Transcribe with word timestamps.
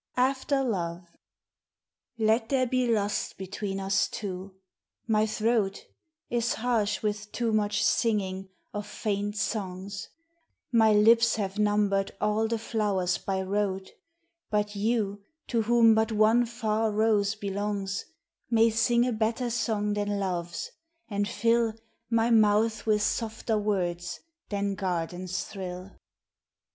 90 0.17 0.31
AFTER 0.31 0.63
LOVE 0.63 1.07
LET 2.17 2.49
there 2.49 2.65
be 2.65 2.87
lust 2.87 3.37
between 3.37 3.79
us 3.79 4.07
two, 4.07 4.55
my 5.05 5.27
throat 5.27 5.85
Is 6.27 6.55
harsh 6.55 7.03
with 7.03 7.31
too 7.31 7.51
much 7.53 7.83
singing 7.85 8.49
of 8.73 8.87
faint 8.87 9.37
songs, 9.37 10.09
My 10.71 10.91
lips 10.91 11.35
have 11.35 11.59
numbered 11.59 12.13
all 12.19 12.47
the 12.47 12.57
flowers 12.57 13.19
by 13.19 13.43
rote, 13.43 13.91
But 14.49 14.75
you 14.75 15.21
to 15.49 15.61
whom 15.61 15.93
but 15.93 16.11
one 16.11 16.47
far 16.47 16.91
rose 16.91 17.35
belongs 17.35 18.03
May 18.49 18.71
sing 18.71 19.05
a 19.05 19.13
better 19.13 19.51
song 19.51 19.93
than 19.93 20.19
love's, 20.19 20.71
and 21.11 21.27
fill 21.27 21.75
My 22.09 22.31
mouth 22.31 22.87
with 22.87 23.03
softer 23.03 23.59
words 23.59 24.19
than 24.49 24.73
gardens 24.73 25.43
thrill. 25.43 25.91